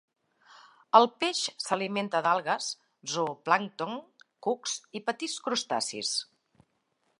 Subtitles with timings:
[0.99, 2.69] El peix s'alimenta d'algues,
[3.13, 3.93] zooplàncton,
[4.49, 6.19] cucs i petits crustacis.